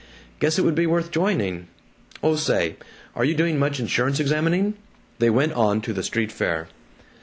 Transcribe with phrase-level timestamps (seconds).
[0.39, 1.67] Guess it would be worth joining.
[2.23, 2.75] Oh say,
[3.15, 4.73] are you doing much insurance examining?"
[5.19, 6.69] They went on to the street fair.